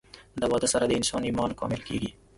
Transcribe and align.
د 0.39 0.41
واده 0.51 0.67
سره 0.73 0.85
د 0.87 0.91
انسان 0.99 1.21
ايمان 1.25 1.51
کامل 1.59 1.81
کيږي 1.87 2.11